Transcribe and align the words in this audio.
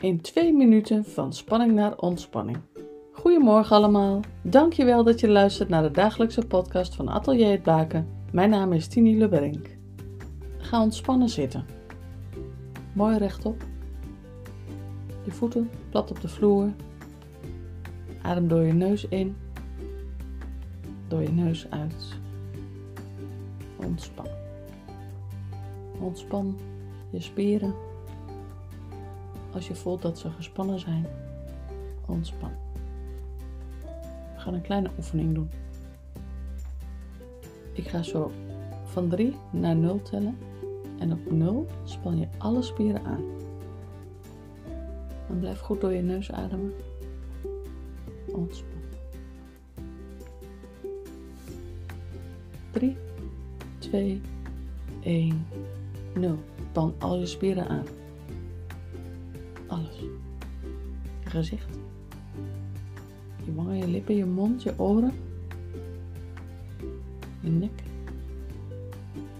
in 0.00 0.20
twee 0.20 0.52
minuten 0.52 1.04
van 1.04 1.32
spanning 1.32 1.72
naar 1.72 1.96
ontspanning. 1.96 2.58
Goedemorgen 3.12 3.76
allemaal. 3.76 4.20
Dankjewel 4.42 5.04
dat 5.04 5.20
je 5.20 5.28
luistert 5.28 5.68
naar 5.68 5.82
de 5.82 5.90
dagelijkse 5.90 6.46
podcast 6.46 6.94
van 6.94 7.08
Atelier 7.08 7.50
het 7.50 7.62
Baken. 7.62 8.08
Mijn 8.32 8.50
naam 8.50 8.72
is 8.72 8.86
Tini 8.86 9.18
Leberink. 9.18 9.78
Ga 10.58 10.82
ontspannen 10.82 11.28
zitten. 11.28 11.64
Mooi 12.92 13.18
rechtop. 13.18 13.62
Je 15.24 15.30
voeten 15.30 15.70
plat 15.90 16.10
op 16.10 16.20
de 16.20 16.28
vloer. 16.28 16.72
Adem 18.22 18.48
door 18.48 18.62
je 18.62 18.72
neus 18.72 19.08
in. 19.08 19.36
Door 21.08 21.22
je 21.22 21.32
neus 21.32 21.66
uit. 21.70 22.18
Ontspan. 23.76 24.26
Ontspan 26.00 26.58
je 27.10 27.20
spieren. 27.20 27.74
Als 29.52 29.68
je 29.68 29.74
voelt 29.74 30.02
dat 30.02 30.18
ze 30.18 30.30
gespannen 30.30 30.78
zijn, 30.78 31.06
ontspan. 32.06 32.52
We 34.34 34.40
gaan 34.46 34.54
een 34.54 34.62
kleine 34.62 34.90
oefening 34.98 35.34
doen. 35.34 35.50
Ik 37.72 37.88
ga 37.88 38.02
zo 38.02 38.30
van 38.84 39.08
3 39.08 39.36
naar 39.50 39.76
0 39.76 40.02
tellen. 40.02 40.36
En 40.98 41.12
op 41.12 41.30
0 41.30 41.66
span 41.84 42.18
je 42.18 42.28
alle 42.38 42.62
spieren 42.62 43.04
aan. 43.04 43.24
Dan 45.28 45.38
blijf 45.38 45.60
goed 45.60 45.80
door 45.80 45.92
je 45.92 46.02
neus 46.02 46.32
ademen. 46.32 46.72
Ontspan. 48.26 48.68
3, 52.70 52.96
2, 53.78 54.20
1, 55.02 55.46
0. 56.14 56.38
Span 56.70 56.94
al 56.98 57.18
je 57.18 57.26
spieren 57.26 57.68
aan. 57.68 57.84
Alles. 59.70 59.98
Je 61.24 61.30
gezicht. 61.30 61.78
Je 63.44 63.54
wangen, 63.54 63.76
je 63.76 63.88
lippen, 63.88 64.16
je 64.16 64.24
mond, 64.24 64.62
je 64.62 64.78
oren. 64.78 65.12
Je 67.40 67.50
nek. 67.50 67.82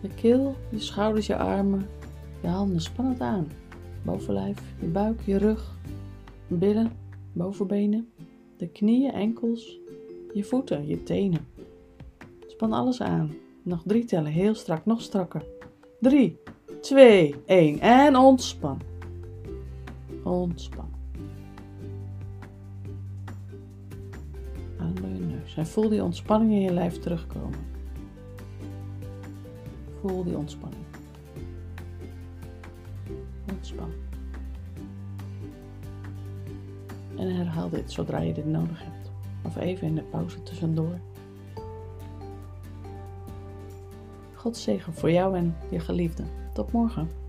Je 0.00 0.08
keel, 0.08 0.56
je 0.70 0.78
schouders, 0.78 1.26
je 1.26 1.36
armen. 1.36 1.86
Je 2.40 2.48
handen. 2.48 2.80
Span 2.80 3.06
het 3.06 3.20
aan. 3.20 3.48
Bovenlijf, 4.02 4.58
je 4.80 4.86
buik, 4.86 5.20
je 5.24 5.36
rug. 5.36 5.78
Billen, 6.48 6.92
bovenbenen. 7.32 8.08
De 8.56 8.68
knieën, 8.68 9.12
enkels. 9.12 9.78
Je 10.32 10.44
voeten, 10.44 10.86
je 10.86 11.02
tenen. 11.02 11.46
Span 12.46 12.72
alles 12.72 13.00
aan. 13.00 13.34
Nog 13.62 13.82
drie 13.86 14.04
tellen, 14.04 14.32
heel 14.32 14.54
strak, 14.54 14.86
nog 14.86 15.00
strakker. 15.00 15.44
3, 16.00 16.38
2, 16.80 17.34
1 17.46 17.80
en 17.80 18.16
ontspan. 18.16 18.80
Ontspan. 20.24 20.88
Adem 24.78 25.14
je 25.14 25.20
neus. 25.20 25.56
En 25.56 25.66
voel 25.66 25.88
die 25.88 26.02
ontspanning 26.02 26.52
in 26.52 26.60
je 26.60 26.72
lijf 26.72 26.98
terugkomen. 26.98 27.58
Voel 30.00 30.24
die 30.24 30.36
ontspanning. 30.36 30.84
Ontspan. 33.50 33.90
En 37.16 37.36
herhaal 37.36 37.68
dit 37.68 37.92
zodra 37.92 38.20
je 38.20 38.32
dit 38.32 38.46
nodig 38.46 38.82
hebt. 38.82 39.10
Of 39.42 39.56
even 39.56 39.86
in 39.86 39.94
de 39.94 40.02
pauze 40.02 40.42
tussendoor. 40.42 40.98
God 44.34 44.56
zegen 44.56 44.94
voor 44.94 45.10
jou 45.10 45.36
en 45.36 45.56
je 45.70 45.80
geliefde. 45.80 46.24
Tot 46.52 46.72
morgen. 46.72 47.23